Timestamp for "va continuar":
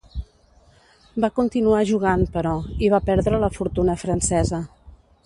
1.25-1.81